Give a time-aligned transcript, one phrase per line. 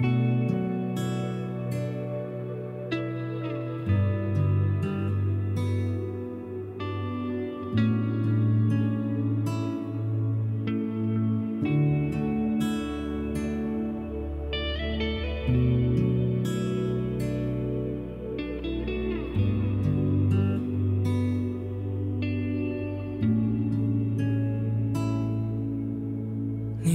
[0.00, 0.06] 你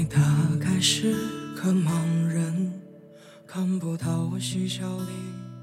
[0.05, 0.19] 大
[0.59, 1.13] 概是
[1.55, 2.22] 个盲人，
[3.53, 5.11] 看不到我嬉笑里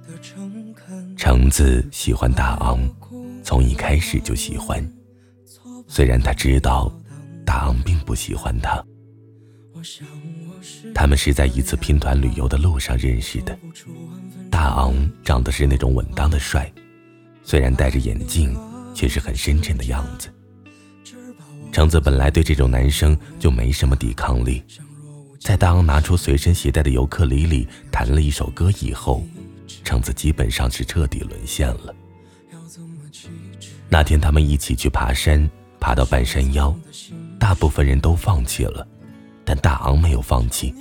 [0.07, 1.17] 的诚恳。
[1.17, 2.79] 橙子喜欢大昂，
[3.43, 4.81] 从一开始就喜欢。
[5.89, 6.89] 虽然他知道
[7.45, 8.81] 大昂并不喜欢他，
[10.95, 13.59] 他们是在一次拼团旅游的路上认识的。
[14.48, 16.73] 大昂长得是那种稳当的帅，
[17.43, 18.57] 虽然戴着眼镜，
[18.95, 20.29] 却是很深沉的样子。
[21.73, 24.62] 橙子本来对这种男生就没什么抵抗力，
[25.41, 29.25] 在大昂拿出随身携带的尤克里里弹了一首歌以后，
[29.83, 31.95] 橙子基本上是彻底沦陷了。
[33.89, 36.75] 那天他们一起去爬山，爬到半山腰，
[37.39, 38.87] 大部分人都放弃了，
[39.45, 40.75] 但大昂没有放弃，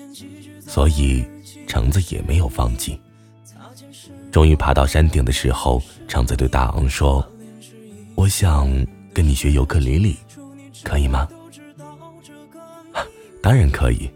[0.67, 1.25] 所以
[1.65, 2.99] 橙子也没有放弃。
[4.29, 7.25] 终于爬到山顶的时候，橙子对大昂说
[8.13, 8.69] ：“我想
[9.13, 10.17] 跟你学尤克里里。”
[10.83, 11.27] 可以吗？
[13.41, 14.09] 当然可以，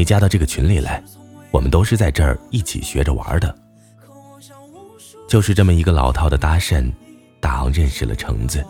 [0.00, 1.04] 你加到这个群里来，
[1.50, 3.54] 我们都是在这儿一起学着玩的。
[5.28, 6.90] 就是这么一个老套的搭讪，
[7.38, 8.64] 大昂认识了橙子。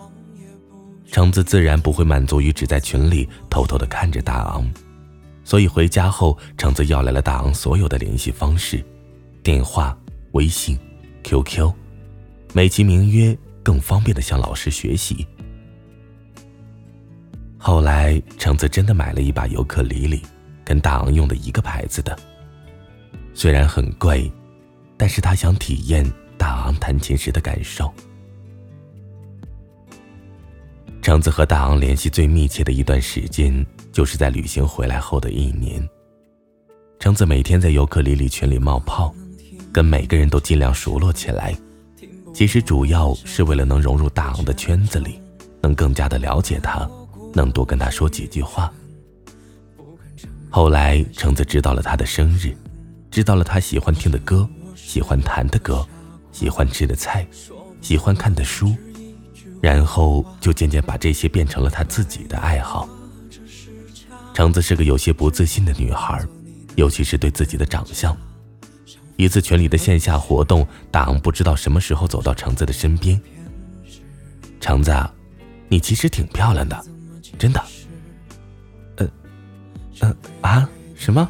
[1.07, 4.69] 橙子自然不会满足于只在群里偷偷的看着大昂，
[5.45, 8.85] 所以回家后，橙子要来了大昂所有的联系方式，
[9.41, 9.97] 电话、
[10.33, 10.77] 微信、
[11.23, 11.73] QQ，
[12.53, 15.25] 美其名曰更方便的向老师学习。
[17.57, 20.23] 后来，橙子真的买了一把尤克里里，
[20.71, 22.17] 跟大昂用的一个牌子的。
[23.35, 24.31] 虽然很贵，
[24.97, 27.93] 但是他想体验大昂弹琴时的感受。
[31.03, 35.85] 橙子和大昂联系最密切的一段时间，就是在旅行回来后的一年。
[37.01, 39.13] 橙子每天在尤克里里群里冒泡，
[39.73, 41.53] 跟每个人都尽量熟络起来，
[42.33, 45.21] 其实主要是为了能融入大昂的圈子里，
[45.61, 46.89] 能更加的了解他。
[47.35, 48.73] 能多跟他说几句话。
[50.51, 52.53] 后来，橙子知道了他的生日，
[53.09, 55.87] 知道了他喜欢听的歌，喜欢弹的歌，
[56.33, 57.25] 喜欢吃的菜，
[57.81, 58.75] 喜欢看的书，
[59.61, 62.89] 然后就渐渐把这些变成了他自己的爱好。
[64.35, 66.21] 橙子是个有些不自信的女孩，
[66.75, 68.17] 尤其是对自己的长相。
[69.17, 73.21] 一次群里的线下活动，大昂不知道什么时候走到橙子的身边。
[74.59, 74.93] 橙子，
[75.69, 76.85] 你其实挺漂亮的。
[77.39, 77.63] 真的，
[80.01, 81.29] 嗯啊，什么？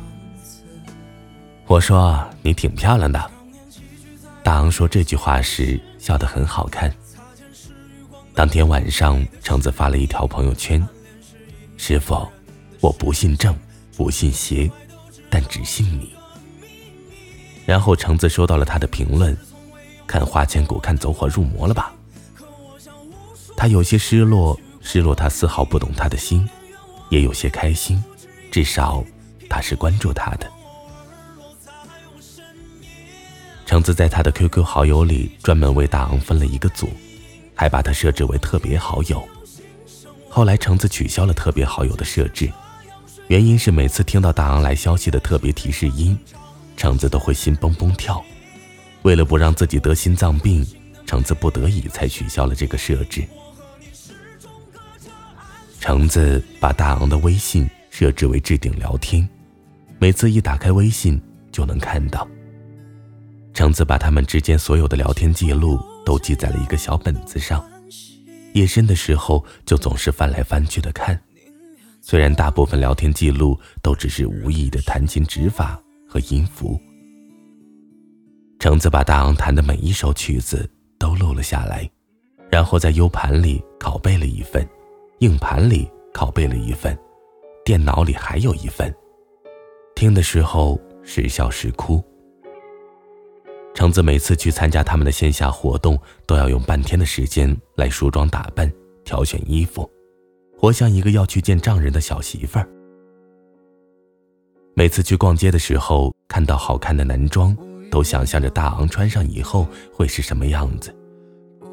[1.67, 3.31] 我说你挺漂亮的。
[4.43, 6.93] 大昂说这句话时笑得很好看。
[8.35, 10.85] 当天晚上，橙子发了一条朋友圈
[11.77, 12.27] ：“师傅，
[12.81, 13.55] 我不信正，
[13.97, 14.71] 不信邪，
[15.29, 16.13] 但只信你。”
[17.67, 19.37] 然后橙子收到了他的评论
[20.07, 21.93] ：“看花千骨，看走火入魔了吧？”
[23.57, 24.59] 他有些失落。
[24.83, 26.49] 失落，他丝毫不懂他的心，
[27.11, 28.03] 也有些开心，
[28.51, 29.05] 至少
[29.49, 30.51] 他是关注他的。
[33.65, 36.91] 橙子在他的 QQ 好友里专门为大昂分了一个组，
[37.55, 39.27] 还把他设置为特别好友。
[40.29, 42.51] 后来橙子取消了特别好友的设置，
[43.29, 46.19] 原因是每次听到大昂来消息的特别提示音，
[46.77, 48.25] 橙子都会心蹦蹦跳。
[49.03, 50.67] 为了不让自己得心脏病，
[51.07, 53.25] 橙子不得已才取消了这个设置。
[55.81, 59.29] 橙子把大昂的微信设置为置顶聊天，
[59.99, 61.21] 每次一打开微信
[61.53, 62.27] 就能看到。
[63.53, 67.63] 橙子把他们之间所有的聊天记录都记在了一个小本子上，
[68.55, 71.21] 夜深的时候就总是翻来翻去的看。
[72.01, 76.81] 虽然大部分聊天记录都只是无意的弹琴指法和音符，
[78.59, 80.67] 橙子把大昂弹的每一首曲子
[80.99, 81.87] 都录了下来，
[82.51, 84.67] 然后在 U 盘里拷贝了一份。
[85.19, 86.99] 硬盘里拷贝了一份，
[87.71, 88.93] 电脑里还有一份。
[89.95, 92.03] 听的时候时笑时哭。
[93.77, 95.97] 橙子每次去参加他们的线下活动，
[96.27, 98.69] 都要用半天的时间来梳妆打扮、
[99.05, 99.89] 挑选衣服，
[100.59, 102.69] 活像一个要去见丈人的小媳妇儿。
[104.75, 107.57] 每次去逛街的时候，看到好看的男装，
[107.89, 109.65] 都想象着大昂穿上以后
[109.95, 110.93] 会是什么样子。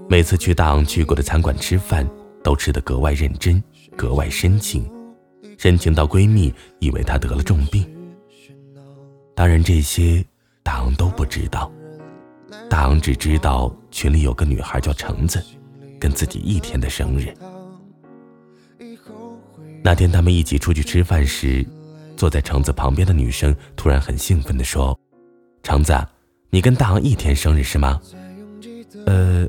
[0.07, 2.07] 每次去大昂去过的餐馆吃饭。
[2.43, 3.61] 都吃得格外认真，
[3.97, 4.89] 格外深情，
[5.57, 7.85] 深情到闺蜜以为她得了重病。
[9.35, 10.23] 当然，这些
[10.63, 11.71] 大昂都不知道。
[12.69, 15.43] 大昂只知道群里有个女孩叫橙子，
[15.99, 17.33] 跟自己一天的生日。
[19.83, 21.65] 那天他们一起出去吃饭时，
[22.15, 24.97] 坐在橙子旁边的女生突然很兴奋地说
[25.63, 25.93] ：“橙子，
[26.49, 28.01] 你跟大昂一天生日是吗
[29.05, 29.47] ？”“呃，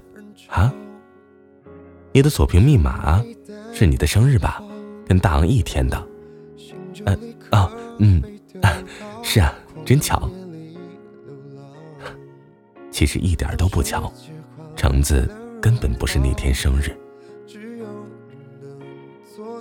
[0.48, 0.72] 啊，
[2.12, 3.24] 你的锁屏密码
[3.72, 4.62] 是你的生日吧？
[5.08, 6.06] 跟大昂一天的。
[7.06, 7.16] ”“呃，
[7.50, 8.22] 啊，嗯
[8.60, 8.76] 啊，
[9.22, 10.30] 是啊，真巧。”
[12.90, 14.12] 其实一点都不巧，
[14.76, 15.30] 橙子
[15.62, 16.94] 根本不是那天生日。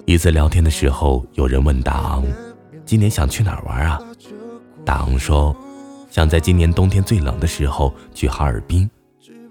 [0.06, 2.26] 一次聊天的时候，有人问大昂
[2.86, 4.02] ：“今年想去哪儿玩啊？”
[4.84, 5.56] 大昂说
[6.10, 8.90] ：“想在今年冬天最冷的时候去哈尔滨，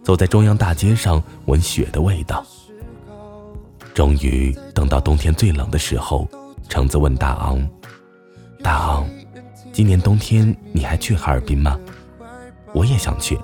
[0.03, 2.45] 走在中央大街上闻雪的味道。”
[3.97, 6.29] 终于等到冬天最冷的时候，
[6.69, 7.67] 橙子问大昂
[8.63, 9.09] ：“大昂，
[9.73, 11.81] 今年冬天你还去哈尔滨吗？
[12.75, 13.41] 我也想去，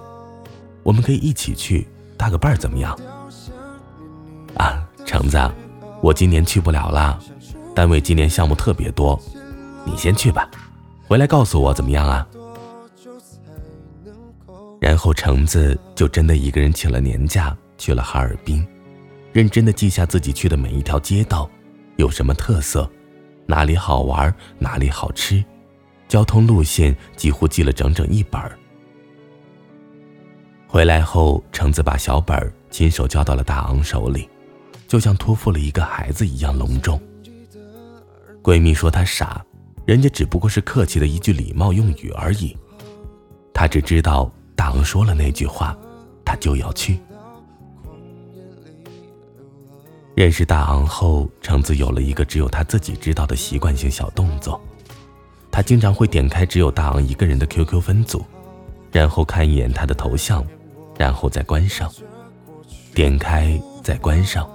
[0.82, 1.88] 我们可以一起去
[2.18, 2.94] 搭个伴儿，怎么样？”
[4.58, 5.40] 啊，橙子。
[6.02, 7.18] 我今年去不了了，
[7.74, 9.18] 单位今年项目特别多，
[9.86, 10.50] 你先去吧，
[11.08, 12.28] 回来告诉我怎么样啊？
[14.78, 18.66] 然后橙子就真的一个人请了年假去了哈尔滨，
[19.32, 21.48] 认真的记下自己去的每一条街道，
[21.96, 22.90] 有什么特色，
[23.46, 25.42] 哪里好玩，哪里好吃，
[26.08, 28.40] 交通路线几乎记了整整一本。
[30.68, 34.28] 回来后，橙子把小本儿亲手交到了大昂手里。
[34.88, 37.00] 就像托付了一个孩子一样隆重。
[38.42, 39.42] 闺蜜说她傻，
[39.86, 42.54] 人家只不过是客气的一句礼貌用语而已。
[43.54, 45.74] 她只知道大昂说了那句话，
[46.26, 47.00] 她就要去。
[50.14, 54.60] 认识大昂后，橙子有了一个只有他自己知道的习惯性小动作，
[55.50, 58.24] 他经常会点开只有大昂一个人的 QQ 分组，
[58.90, 60.44] 然后看一眼他的头像，
[60.98, 61.90] 然后再关上，
[62.94, 64.48] 点开再关上。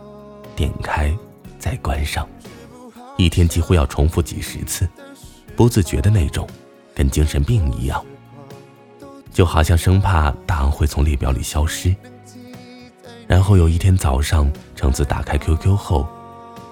[0.55, 1.15] 点开，
[1.59, 2.27] 再关上，
[3.15, 4.89] 一天几乎要重复几十次，
[5.55, 6.49] 不自觉的那种，
[6.95, 8.03] 跟精神病一样，
[9.31, 11.95] 就好像生怕大昂会从列表里消失。
[13.27, 16.07] 然后有一天早上，橙子打开 QQ 后，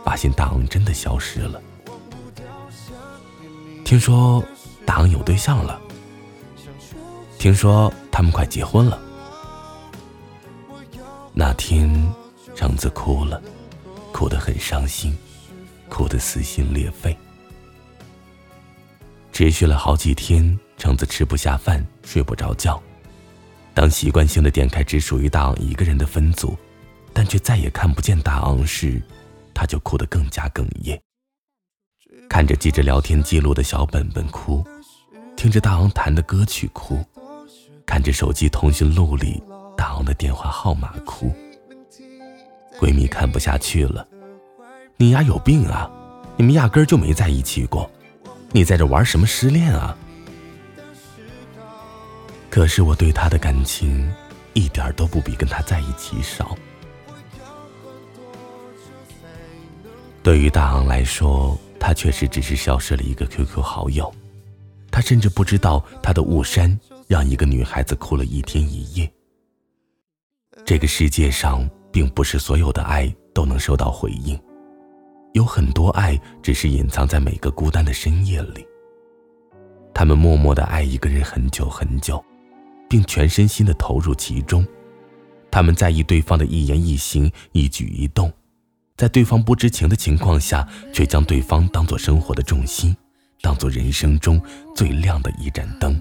[0.03, 1.61] 发现大昂真的消失了。
[3.83, 4.43] 听说
[4.85, 5.79] 大昂有对象了，
[7.37, 8.99] 听说他们快结婚了。
[11.33, 11.93] 那天，
[12.55, 13.41] 橙子哭了。
[14.13, 15.13] 哭得很伤心，
[15.89, 17.17] 哭得撕心裂肺，
[19.33, 20.57] 持续了好几天。
[20.77, 22.81] 橙子吃不下饭，睡不着觉。
[23.75, 26.57] 当习惯性的点开只属于大昂一个人的分组，
[27.13, 29.01] 但却再也看不见大昂时，
[29.53, 30.99] 他就哭得更加哽咽。
[32.29, 34.65] 看着记着聊天记录的小本本哭，
[35.35, 37.03] 听着大昂弹的歌曲哭，
[37.85, 39.43] 看着手机通讯录里
[39.75, 41.29] 大昂的电话号码哭。
[42.79, 44.07] 闺蜜看不下去了，
[44.95, 45.91] 你丫有病啊！
[46.37, 47.91] 你们压根儿就没在一起过，
[48.53, 49.97] 你在这玩什么失恋啊？
[52.55, 54.09] 可是我对他的感情
[54.53, 56.57] 一点都不比跟他在一起少。
[60.23, 64.09] 对于大昂来说，他确实只是消失了一个 QQ 好友，
[64.89, 69.11] 他甚至不知道他的误删让一个女孩子哭了一天一夜。
[70.65, 71.69] 这个世界上。
[71.91, 74.37] 并不是所有的爱都能收到回应，
[75.31, 78.67] 有很多爱只是隐藏在每个孤单的深夜里。
[79.93, 82.21] 他们默默的爱一个人很久很久，
[82.89, 84.65] 并全身心的投入其中。
[85.51, 88.31] 他们在意对方的一言一行、一举一动，
[88.97, 92.95] 在对方不知情的情况下，却将对方当做生活的重心，
[93.41, 94.41] 当做人生中
[94.75, 95.97] 最亮的一盏灯。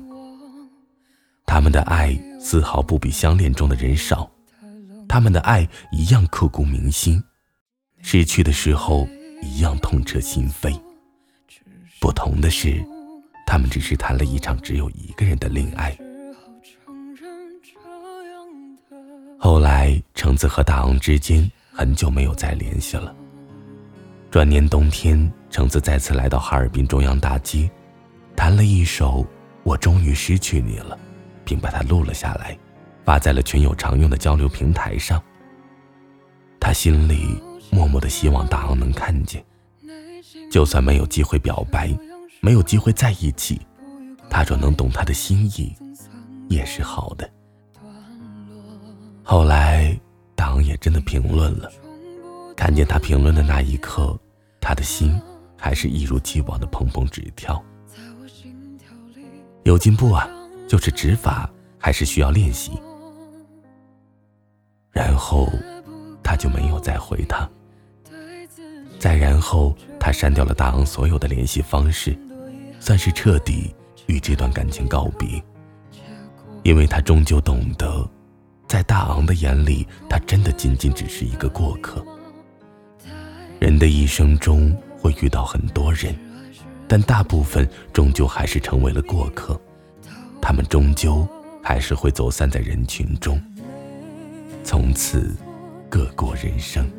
[1.47, 4.29] 他们的爱丝毫不比相恋中的人少。
[5.07, 7.23] 他们的爱一样刻骨铭心，
[8.03, 9.07] 失去的时候
[9.43, 10.77] 一样痛彻心扉。
[12.01, 12.85] 不同的是，
[13.47, 15.97] 他们只是谈了一场只有一个人的恋爱。
[19.45, 23.15] 后来，橙子和大昂之间很久没有再联系了。
[24.31, 27.71] 转年冬天，橙子再次来到哈尔滨中央大街，
[28.35, 29.23] 弹了一首
[29.63, 30.97] 《我终于失去你了》，
[31.45, 32.57] 并把它录了下来。
[33.05, 35.23] 发在了群友常用的交流平台上。
[36.59, 37.39] 他心里
[37.71, 39.45] 默默的希望大昂能看见，
[40.51, 41.95] 就算没有机会表白，
[42.41, 43.61] 没有机会在一起，
[44.31, 45.77] 他若能懂他的心意，
[46.49, 47.31] 也是好的。
[49.27, 49.99] 后来，
[50.35, 51.73] 大昂也真的评论了，
[52.55, 54.15] 看见他评论的那一刻，
[54.61, 55.19] 他的心
[55.57, 57.61] 还是一如既往的砰砰直跳。
[59.63, 60.29] 有进步啊，
[60.69, 62.73] 就是指法还是需要练习。
[64.93, 65.49] 然后，
[66.23, 67.49] 他就没有再回他。
[68.99, 72.15] 再然后，他删掉了大昂所有的联系方式，
[72.79, 73.75] 算是彻底
[74.07, 75.43] 与这段感情告别。
[76.63, 78.07] 因为他终究懂得，
[78.67, 82.05] 在大昂的眼里，他真的仅仅只是一个过客。
[83.61, 86.15] 人的一生中会遇到很多人，
[86.89, 89.59] 但大部分终究还是成为了过客，
[90.41, 91.27] 他们终究
[91.63, 93.41] 还是会走散在人群中，
[94.63, 95.35] 从此
[95.89, 96.91] 各过人生。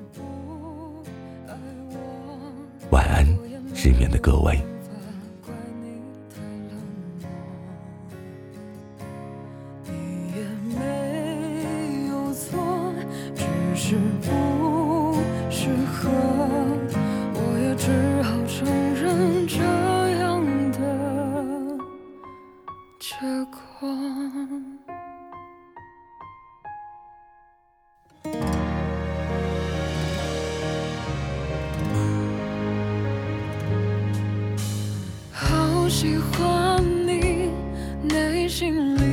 [2.92, 3.28] 晚安，
[3.74, 4.60] 失眠的各位。
[13.88, 15.14] 是不
[15.48, 16.10] 适合，
[17.36, 17.86] 我也只
[18.24, 18.66] 好承
[18.96, 19.62] 认这
[20.18, 20.80] 样的
[23.00, 23.16] 结
[23.52, 23.88] 果。
[35.32, 37.52] 好喜欢你
[38.02, 39.05] 内心里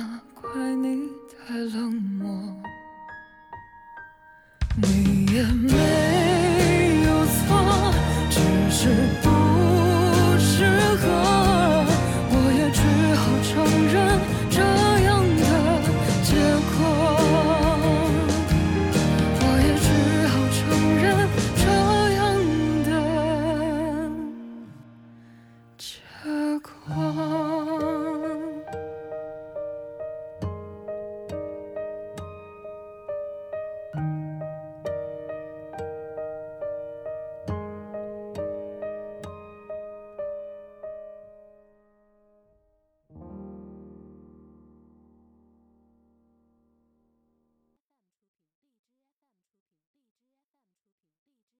[0.00, 1.10] 那怪你
[1.46, 2.26] 太冷漠。
[4.76, 5.68] 你也没
[7.04, 7.38] 有错，
[8.30, 8.40] 只
[8.70, 8.80] 是
[9.20, 9.24] 不
[10.38, 10.64] 适
[10.96, 11.04] 合，
[12.30, 12.80] 我也只
[13.14, 13.52] 好承
[13.92, 13.94] 认
[14.48, 14.56] 这
[15.04, 15.42] 样的
[16.24, 16.28] 结
[16.70, 16.78] 果。
[19.36, 19.86] 我也只
[20.28, 20.58] 好承
[20.96, 21.04] 认
[21.60, 21.62] 这
[22.16, 22.18] 样
[22.86, 22.88] 的
[25.76, 25.84] 结
[26.62, 27.29] 果。